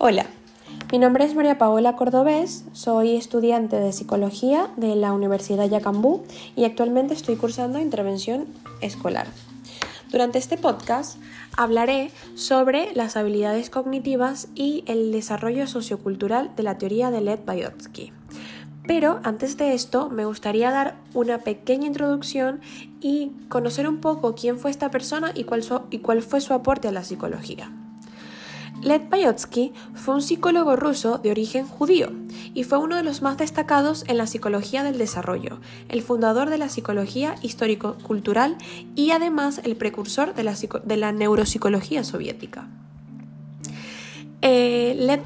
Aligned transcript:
Hola, 0.00 0.26
mi 0.92 1.00
nombre 1.00 1.24
es 1.24 1.34
María 1.34 1.58
Paola 1.58 1.96
Cordobés, 1.96 2.64
soy 2.72 3.16
estudiante 3.16 3.80
de 3.80 3.92
psicología 3.92 4.70
de 4.76 4.94
la 4.94 5.12
Universidad 5.12 5.68
Yacambú 5.68 6.22
y 6.54 6.66
actualmente 6.66 7.14
estoy 7.14 7.34
cursando 7.34 7.80
intervención 7.80 8.46
escolar. 8.80 9.26
Durante 10.12 10.38
este 10.38 10.56
podcast 10.56 11.18
hablaré 11.56 12.12
sobre 12.36 12.94
las 12.94 13.16
habilidades 13.16 13.70
cognitivas 13.70 14.46
y 14.54 14.84
el 14.86 15.10
desarrollo 15.10 15.66
sociocultural 15.66 16.54
de 16.54 16.62
la 16.62 16.78
teoría 16.78 17.10
de 17.10 17.20
Led 17.20 17.40
Vygotsky. 17.44 18.12
Pero 18.86 19.18
antes 19.24 19.56
de 19.56 19.74
esto 19.74 20.10
me 20.10 20.26
gustaría 20.26 20.70
dar 20.70 20.94
una 21.12 21.38
pequeña 21.38 21.88
introducción 21.88 22.60
y 23.00 23.32
conocer 23.48 23.88
un 23.88 23.98
poco 23.98 24.36
quién 24.36 24.60
fue 24.60 24.70
esta 24.70 24.92
persona 24.92 25.32
y 25.34 25.42
cuál, 25.42 25.64
y 25.90 25.98
cuál 25.98 26.22
fue 26.22 26.40
su 26.40 26.54
aporte 26.54 26.86
a 26.86 26.92
la 26.92 27.02
psicología. 27.02 27.72
Lev 28.82 29.10
Vygotsky 29.10 29.72
fue 29.94 30.14
un 30.14 30.22
psicólogo 30.22 30.76
ruso 30.76 31.18
de 31.18 31.32
origen 31.32 31.66
judío 31.66 32.12
y 32.54 32.62
fue 32.62 32.78
uno 32.78 32.96
de 32.96 33.02
los 33.02 33.22
más 33.22 33.36
destacados 33.36 34.04
en 34.06 34.18
la 34.18 34.26
psicología 34.26 34.84
del 34.84 34.98
desarrollo, 34.98 35.60
el 35.88 36.00
fundador 36.02 36.48
de 36.48 36.58
la 36.58 36.68
psicología 36.68 37.34
histórico-cultural 37.42 38.56
y 38.94 39.10
además 39.10 39.60
el 39.64 39.76
precursor 39.76 40.34
de 40.34 40.96
la, 40.96 41.12
neuropsicología 41.12 42.04
soviética. 42.04 42.68
Eh, 44.42 45.18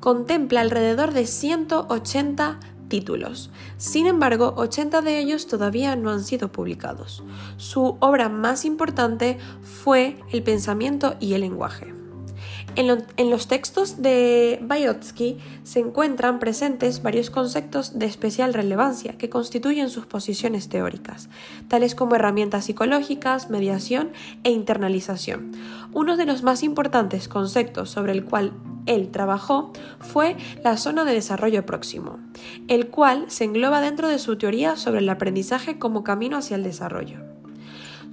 contempla 0.00 0.60
alrededor 0.60 1.14
de 1.14 1.26
180 1.26 2.60
títulos. 2.88 3.50
Sin 3.78 4.06
embargo, 4.06 4.52
80 4.58 5.00
de 5.00 5.18
ellos 5.18 5.46
todavía 5.46 5.96
no 5.96 6.10
han 6.10 6.22
sido 6.22 6.52
publicados. 6.52 7.24
Su 7.56 7.96
obra 8.00 8.28
más 8.28 8.66
importante 8.66 9.38
fue 9.62 10.18
El 10.30 10.42
pensamiento 10.42 11.16
y 11.20 11.32
el 11.32 11.40
lenguaje. 11.40 12.03
En, 12.76 13.30
los 13.30 13.46
textos 13.46 14.02
de 14.02 14.58
Vygotsky 14.62 15.38
se 15.62 15.78
encuentran 15.78 16.40
presentes 16.40 17.02
varios 17.02 17.30
conceptos 17.30 17.98
de 17.98 18.06
especial 18.06 18.52
relevancia 18.52 19.16
que 19.16 19.30
constituyen 19.30 19.90
sus 19.90 20.06
posiciones 20.06 20.68
teóricas, 20.68 21.28
tales 21.68 21.94
como 21.94 22.16
herramientas 22.16 22.64
psicológicas, 22.64 23.48
mediación 23.48 24.10
e 24.42 24.50
internalización. 24.50 25.52
Uno 25.92 26.16
de 26.16 26.26
los 26.26 26.42
más 26.42 26.62
importantes 26.62 27.28
conceptos 27.28 27.90
sobre 27.90 28.12
el 28.12 28.24
cual 28.24 28.52
él 28.86 29.10
trabajó 29.10 29.72
fue 30.00 30.36
la 30.62 30.76
zona 30.76 31.04
de 31.04 31.14
desarrollo 31.14 31.64
próximo, 31.64 32.18
el 32.68 32.88
cual 32.88 33.26
se 33.28 33.44
engloba 33.44 33.80
dentro 33.80 34.08
de 34.08 34.18
su 34.18 34.36
teoría 34.36 34.76
sobre 34.76 35.00
el 35.00 35.08
aprendizaje 35.08 35.78
como 35.78 36.04
camino 36.04 36.36
hacia 36.36 36.56
el 36.56 36.64
desarrollo. 36.64 37.33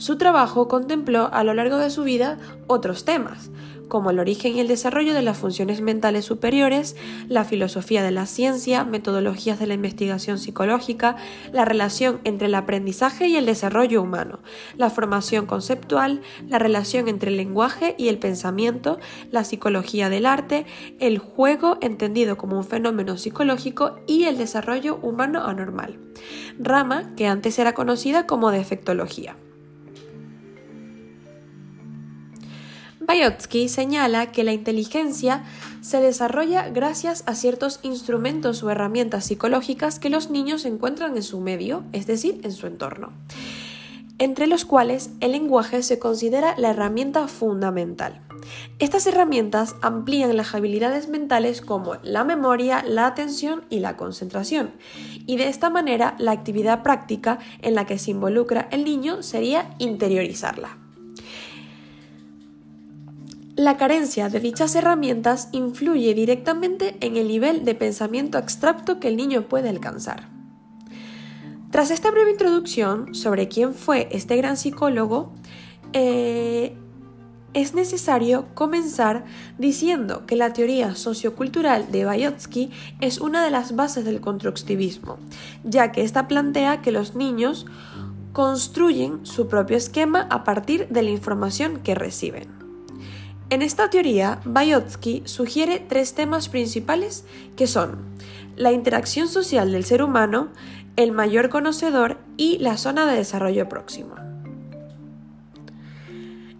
Su 0.00 0.16
trabajo 0.16 0.66
contempló 0.66 1.28
a 1.30 1.44
lo 1.44 1.52
largo 1.52 1.76
de 1.76 1.90
su 1.90 2.04
vida 2.04 2.38
otros 2.68 3.04
temas, 3.04 3.50
como 3.88 4.08
el 4.08 4.18
origen 4.18 4.56
y 4.56 4.60
el 4.60 4.66
desarrollo 4.66 5.12
de 5.12 5.20
las 5.20 5.36
funciones 5.36 5.82
mentales 5.82 6.24
superiores, 6.24 6.96
la 7.28 7.44
filosofía 7.44 8.02
de 8.02 8.10
la 8.10 8.24
ciencia, 8.24 8.84
metodologías 8.84 9.58
de 9.58 9.66
la 9.66 9.74
investigación 9.74 10.38
psicológica, 10.38 11.16
la 11.52 11.66
relación 11.66 12.22
entre 12.24 12.46
el 12.46 12.54
aprendizaje 12.54 13.26
y 13.26 13.36
el 13.36 13.44
desarrollo 13.44 14.00
humano, 14.00 14.38
la 14.78 14.88
formación 14.88 15.44
conceptual, 15.44 16.22
la 16.48 16.58
relación 16.58 17.06
entre 17.06 17.30
el 17.30 17.36
lenguaje 17.36 17.94
y 17.98 18.08
el 18.08 18.18
pensamiento, 18.18 18.98
la 19.30 19.44
psicología 19.44 20.08
del 20.08 20.24
arte, 20.24 20.64
el 20.98 21.18
juego 21.18 21.76
entendido 21.82 22.38
como 22.38 22.56
un 22.56 22.64
fenómeno 22.64 23.18
psicológico 23.18 24.00
y 24.06 24.24
el 24.24 24.38
desarrollo 24.38 24.96
humano 25.02 25.44
anormal, 25.44 25.98
rama 26.58 27.14
que 27.16 27.26
antes 27.26 27.58
era 27.58 27.74
conocida 27.74 28.26
como 28.26 28.50
defectología. 28.50 29.36
Vygotsky 33.10 33.68
señala 33.68 34.30
que 34.30 34.44
la 34.44 34.52
inteligencia 34.52 35.42
se 35.80 36.00
desarrolla 36.00 36.68
gracias 36.68 37.24
a 37.26 37.34
ciertos 37.34 37.80
instrumentos 37.82 38.62
o 38.62 38.70
herramientas 38.70 39.24
psicológicas 39.24 39.98
que 39.98 40.10
los 40.10 40.30
niños 40.30 40.64
encuentran 40.64 41.16
en 41.16 41.24
su 41.24 41.40
medio, 41.40 41.82
es 41.92 42.06
decir, 42.06 42.40
en 42.44 42.52
su 42.52 42.68
entorno, 42.68 43.10
entre 44.18 44.46
los 44.46 44.64
cuales 44.64 45.10
el 45.18 45.32
lenguaje 45.32 45.82
se 45.82 45.98
considera 45.98 46.54
la 46.56 46.70
herramienta 46.70 47.26
fundamental. 47.26 48.20
Estas 48.78 49.08
herramientas 49.08 49.74
amplían 49.82 50.36
las 50.36 50.54
habilidades 50.54 51.08
mentales 51.08 51.62
como 51.62 51.96
la 52.04 52.22
memoria, 52.22 52.84
la 52.86 53.06
atención 53.08 53.64
y 53.70 53.80
la 53.80 53.96
concentración, 53.96 54.70
y 55.26 55.36
de 55.36 55.48
esta 55.48 55.68
manera 55.68 56.14
la 56.18 56.30
actividad 56.30 56.84
práctica 56.84 57.40
en 57.60 57.74
la 57.74 57.86
que 57.86 57.98
se 57.98 58.12
involucra 58.12 58.68
el 58.70 58.84
niño 58.84 59.24
sería 59.24 59.74
interiorizarla. 59.78 60.78
La 63.60 63.76
carencia 63.76 64.30
de 64.30 64.40
dichas 64.40 64.74
herramientas 64.74 65.50
influye 65.52 66.14
directamente 66.14 66.96
en 67.00 67.18
el 67.18 67.28
nivel 67.28 67.62
de 67.66 67.74
pensamiento 67.74 68.38
abstracto 68.38 68.98
que 68.98 69.08
el 69.08 69.18
niño 69.18 69.50
puede 69.50 69.68
alcanzar. 69.68 70.30
Tras 71.70 71.90
esta 71.90 72.10
breve 72.10 72.30
introducción 72.30 73.14
sobre 73.14 73.48
quién 73.48 73.74
fue 73.74 74.08
este 74.12 74.38
gran 74.38 74.56
psicólogo, 74.56 75.34
eh, 75.92 76.74
es 77.52 77.74
necesario 77.74 78.46
comenzar 78.54 79.26
diciendo 79.58 80.24
que 80.24 80.36
la 80.36 80.54
teoría 80.54 80.94
sociocultural 80.94 81.92
de 81.92 82.06
Vygotsky 82.06 82.70
es 83.02 83.20
una 83.20 83.44
de 83.44 83.50
las 83.50 83.76
bases 83.76 84.06
del 84.06 84.22
constructivismo, 84.22 85.18
ya 85.64 85.92
que 85.92 86.00
ésta 86.00 86.28
plantea 86.28 86.80
que 86.80 86.92
los 86.92 87.14
niños 87.14 87.66
construyen 88.32 89.26
su 89.26 89.48
propio 89.48 89.76
esquema 89.76 90.26
a 90.30 90.44
partir 90.44 90.88
de 90.88 91.02
la 91.02 91.10
información 91.10 91.80
que 91.82 91.94
reciben. 91.94 92.59
En 93.50 93.62
esta 93.62 93.90
teoría, 93.90 94.40
Vygotsky 94.44 95.22
sugiere 95.24 95.80
tres 95.80 96.14
temas 96.14 96.48
principales 96.48 97.24
que 97.56 97.66
son 97.66 97.98
la 98.54 98.70
interacción 98.70 99.26
social 99.26 99.72
del 99.72 99.84
ser 99.84 100.04
humano, 100.04 100.50
el 100.94 101.10
mayor 101.10 101.48
conocedor 101.48 102.18
y 102.36 102.58
la 102.58 102.76
zona 102.76 103.10
de 103.10 103.16
desarrollo 103.16 103.68
próximo. 103.68 104.14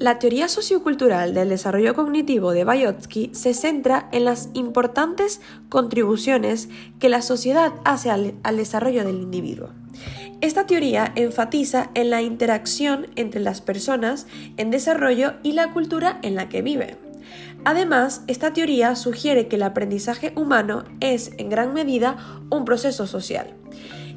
La 0.00 0.18
teoría 0.18 0.48
sociocultural 0.48 1.34
del 1.34 1.50
desarrollo 1.50 1.94
cognitivo 1.94 2.50
de 2.50 2.64
Vygotsky 2.64 3.30
se 3.32 3.54
centra 3.54 4.08
en 4.10 4.24
las 4.24 4.48
importantes 4.52 5.40
contribuciones 5.68 6.68
que 6.98 7.08
la 7.08 7.22
sociedad 7.22 7.74
hace 7.84 8.10
al, 8.10 8.34
al 8.42 8.56
desarrollo 8.56 9.04
del 9.04 9.20
individuo. 9.20 9.68
Esta 10.42 10.66
teoría 10.66 11.12
enfatiza 11.14 11.92
en 11.94 12.10
la 12.10 12.20
interacción 12.20 13.06
entre 13.14 13.40
las 13.40 13.60
personas 13.60 14.26
en 14.56 14.72
desarrollo 14.72 15.34
y 15.44 15.52
la 15.52 15.72
cultura 15.72 16.18
en 16.22 16.34
la 16.34 16.48
que 16.48 16.62
viven. 16.62 16.98
Además, 17.64 18.22
esta 18.26 18.52
teoría 18.52 18.96
sugiere 18.96 19.46
que 19.46 19.54
el 19.54 19.62
aprendizaje 19.62 20.32
humano 20.34 20.82
es 20.98 21.30
en 21.38 21.48
gran 21.48 21.72
medida 21.72 22.16
un 22.50 22.64
proceso 22.64 23.06
social 23.06 23.54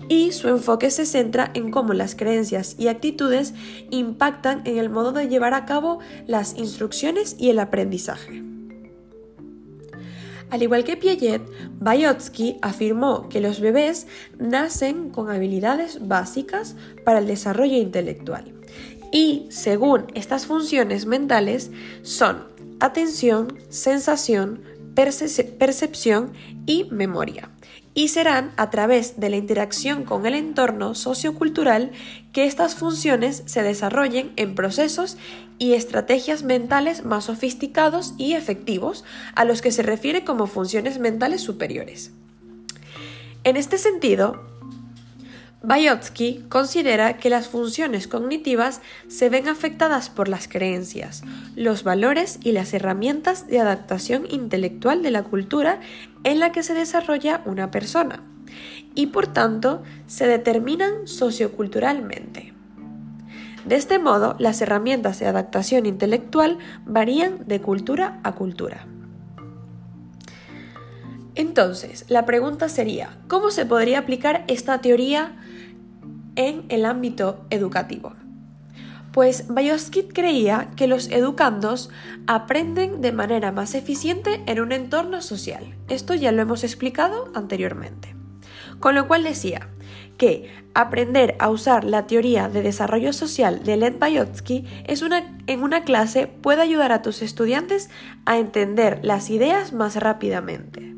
y 0.09 0.31
su 0.31 0.49
enfoque 0.49 0.89
se 0.89 1.05
centra 1.05 1.51
en 1.53 1.69
cómo 1.69 1.93
las 1.93 2.15
creencias 2.15 2.75
y 2.79 2.87
actitudes 2.87 3.53
impactan 3.91 4.63
en 4.65 4.79
el 4.79 4.89
modo 4.89 5.11
de 5.11 5.27
llevar 5.27 5.53
a 5.53 5.65
cabo 5.65 5.99
las 6.25 6.57
instrucciones 6.57 7.35
y 7.37 7.51
el 7.51 7.59
aprendizaje. 7.59 8.54
Al 10.49 10.61
igual 10.61 10.83
que 10.83 10.97
Piaget, 10.97 11.41
Vygotsky 11.79 12.57
afirmó 12.61 13.29
que 13.29 13.41
los 13.41 13.59
bebés 13.59 14.07
nacen 14.37 15.09
con 15.09 15.29
habilidades 15.29 16.07
básicas 16.07 16.75
para 17.03 17.19
el 17.19 17.27
desarrollo 17.27 17.77
intelectual. 17.77 18.53
Y, 19.11 19.47
según 19.49 20.05
estas 20.13 20.45
funciones 20.45 21.05
mentales, 21.05 21.71
son 22.03 22.47
atención, 22.79 23.57
sensación, 23.69 24.61
percepción 24.95 26.33
y 26.65 26.85
memoria. 26.91 27.49
Y 27.93 28.09
serán 28.09 28.51
a 28.57 28.69
través 28.69 29.19
de 29.19 29.29
la 29.29 29.37
interacción 29.37 30.03
con 30.03 30.25
el 30.25 30.35
entorno 30.35 30.95
sociocultural 30.95 31.91
que 32.33 32.45
estas 32.45 32.75
funciones 32.75 33.43
se 33.45 33.63
desarrollen 33.63 34.33
en 34.35 34.53
procesos 34.53 35.17
y 35.57 35.73
estrategias 35.73 36.43
mentales 36.43 37.05
más 37.05 37.25
sofisticados 37.25 38.13
y 38.17 38.33
efectivos 38.33 39.03
a 39.35 39.45
los 39.45 39.61
que 39.61 39.71
se 39.71 39.83
refiere 39.83 40.23
como 40.23 40.47
funciones 40.47 40.99
mentales 40.99 41.41
superiores. 41.41 42.11
En 43.43 43.57
este 43.57 43.77
sentido, 43.77 44.41
Vygotsky 45.61 46.45
considera 46.49 47.17
que 47.17 47.29
las 47.29 47.47
funciones 47.47 48.07
cognitivas 48.07 48.81
se 49.07 49.29
ven 49.29 49.47
afectadas 49.47 50.09
por 50.09 50.27
las 50.27 50.47
creencias, 50.47 51.23
los 51.55 51.83
valores 51.83 52.39
y 52.43 52.51
las 52.51 52.73
herramientas 52.73 53.47
de 53.47 53.59
adaptación 53.59 54.27
intelectual 54.29 55.01
de 55.01 55.11
la 55.11 55.23
cultura 55.23 55.79
en 56.23 56.39
la 56.39 56.51
que 56.51 56.61
se 56.63 56.73
desarrolla 56.73 57.41
una 57.45 57.71
persona, 57.71 58.23
y 58.93 59.07
por 59.07 59.27
tanto 59.27 59.81
se 60.07 60.27
determinan 60.27 61.07
socioculturalmente. 61.07 62.54
De 63.65 63.75
este 63.75 63.99
modo, 63.99 64.35
las 64.39 64.61
herramientas 64.61 65.19
de 65.19 65.27
adaptación 65.27 65.85
intelectual 65.85 66.59
varían 66.85 67.47
de 67.47 67.61
cultura 67.61 68.19
a 68.23 68.33
cultura. 68.33 68.85
Entonces, 71.33 72.05
la 72.07 72.25
pregunta 72.25 72.69
sería, 72.69 73.17
¿cómo 73.27 73.51
se 73.51 73.65
podría 73.65 73.99
aplicar 73.99 74.45
esta 74.47 74.79
teoría 74.79 75.35
en 76.35 76.65
el 76.69 76.85
ámbito 76.85 77.45
educativo. 77.49 78.13
Pues 79.11 79.47
Bayosky 79.47 80.09
creía 80.09 80.71
que 80.75 80.87
los 80.87 81.09
educandos 81.09 81.89
aprenden 82.27 82.99
de 82.99 83.13
manera 83.13 83.53
más 83.53 83.73
eficiente 83.73 84.43
en 84.45 84.59
un 84.59 84.73
entorno 84.73 85.21
social. 85.21 85.75
Esto 85.87 86.13
ya 86.13 86.33
lo 86.33 86.41
hemos 86.41 86.65
explicado 86.65 87.31
anteriormente. 87.33 88.13
Con 88.79 88.93
lo 88.93 89.07
cual 89.07 89.23
decía 89.23 89.69
que 90.17 90.49
aprender 90.73 91.35
a 91.39 91.49
usar 91.49 91.83
la 91.83 92.07
teoría 92.07 92.49
de 92.49 92.61
desarrollo 92.61 93.13
social 93.13 93.63
de 93.63 93.77
Led 93.77 93.97
Bayotsky 93.99 94.65
es 94.85 95.01
una, 95.01 95.37
en 95.47 95.63
una 95.63 95.83
clase 95.83 96.27
puede 96.27 96.61
ayudar 96.61 96.91
a 96.91 97.01
tus 97.01 97.21
estudiantes 97.21 97.89
a 98.25 98.37
entender 98.37 98.99
las 99.03 99.29
ideas 99.29 99.73
más 99.73 99.95
rápidamente. 99.95 100.93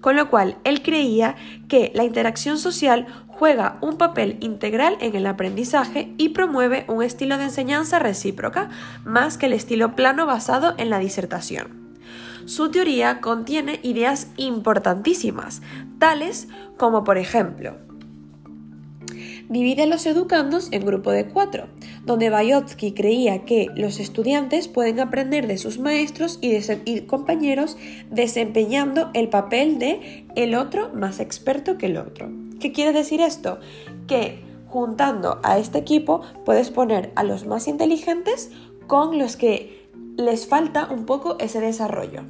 Con 0.00 0.16
lo 0.16 0.30
cual, 0.30 0.58
él 0.64 0.82
creía 0.82 1.34
que 1.68 1.90
la 1.94 2.04
interacción 2.04 2.58
social 2.58 3.06
juega 3.26 3.78
un 3.80 3.96
papel 3.98 4.36
integral 4.40 4.96
en 5.00 5.16
el 5.16 5.26
aprendizaje 5.26 6.12
y 6.18 6.30
promueve 6.30 6.84
un 6.88 7.02
estilo 7.02 7.36
de 7.36 7.44
enseñanza 7.44 7.98
recíproca, 7.98 8.70
más 9.04 9.38
que 9.38 9.46
el 9.46 9.52
estilo 9.52 9.96
plano 9.96 10.26
basado 10.26 10.74
en 10.78 10.90
la 10.90 10.98
disertación. 10.98 11.96
Su 12.46 12.70
teoría 12.70 13.20
contiene 13.20 13.80
ideas 13.82 14.28
importantísimas, 14.36 15.62
tales 15.98 16.48
como 16.76 17.04
por 17.04 17.18
ejemplo, 17.18 17.76
divide 19.48 19.82
a 19.82 19.86
los 19.86 20.06
educandos 20.06 20.68
en 20.72 20.84
grupo 20.84 21.10
de 21.10 21.26
cuatro, 21.26 21.66
donde 22.04 22.30
Bayotsky 22.30 22.92
creía 22.92 23.44
que 23.44 23.68
los 23.74 24.00
estudiantes 24.00 24.68
pueden 24.68 25.00
aprender 25.00 25.46
de 25.46 25.58
sus 25.58 25.78
maestros 25.78 26.38
y, 26.40 26.50
de 26.50 27.06
compañeros 27.06 27.76
desempeñando 28.10 29.10
el 29.14 29.28
papel 29.28 29.78
de 29.78 30.26
el 30.36 30.54
otro 30.54 30.90
más 30.94 31.20
experto 31.20 31.78
que 31.78 31.86
el 31.86 31.96
otro. 31.96 32.30
¿Qué 32.60 32.72
quiere 32.72 32.92
decir 32.92 33.20
esto? 33.20 33.58
Que 34.06 34.42
juntando 34.66 35.40
a 35.42 35.58
este 35.58 35.78
equipo 35.78 36.20
puedes 36.44 36.70
poner 36.70 37.12
a 37.14 37.24
los 37.24 37.46
más 37.46 37.68
inteligentes 37.68 38.50
con 38.86 39.18
los 39.18 39.36
que 39.36 39.88
les 40.16 40.46
falta 40.46 40.88
un 40.90 41.06
poco 41.06 41.36
ese 41.38 41.60
desarrollo. 41.60 42.24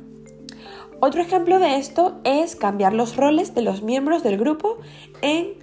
Otro 1.00 1.22
ejemplo 1.22 1.60
de 1.60 1.76
esto 1.76 2.20
es 2.24 2.56
cambiar 2.56 2.92
los 2.92 3.16
roles 3.16 3.54
de 3.54 3.62
los 3.62 3.82
miembros 3.82 4.24
del 4.24 4.36
grupo 4.36 4.78
en 5.22 5.54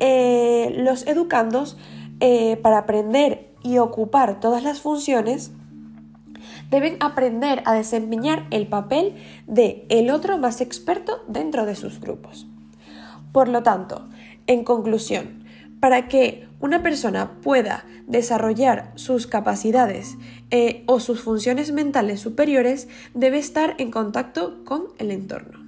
eh, 0.00 0.74
los 0.78 1.06
educandos 1.06 1.76
eh, 2.20 2.56
para 2.62 2.78
aprender 2.78 3.52
y 3.62 3.78
ocupar 3.78 4.40
todas 4.40 4.62
las 4.62 4.80
funciones 4.80 5.50
deben 6.70 6.96
aprender 7.00 7.62
a 7.64 7.74
desempeñar 7.74 8.46
el 8.50 8.66
papel 8.66 9.14
de 9.46 9.86
el 9.88 10.10
otro 10.10 10.38
más 10.38 10.60
experto 10.60 11.24
dentro 11.28 11.66
de 11.66 11.76
sus 11.76 12.00
grupos. 12.00 12.46
Por 13.32 13.48
lo 13.48 13.62
tanto, 13.62 14.08
en 14.46 14.64
conclusión, 14.64 15.44
para 15.80 16.08
que 16.08 16.48
una 16.60 16.82
persona 16.82 17.40
pueda 17.42 17.84
desarrollar 18.06 18.92
sus 18.94 19.26
capacidades 19.26 20.16
eh, 20.50 20.84
o 20.86 21.00
sus 21.00 21.20
funciones 21.20 21.72
mentales 21.72 22.20
superiores, 22.20 22.88
debe 23.14 23.38
estar 23.38 23.74
en 23.78 23.90
contacto 23.90 24.64
con 24.64 24.84
el 24.98 25.10
entorno. 25.10 25.65